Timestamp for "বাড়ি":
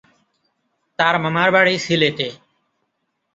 1.55-1.75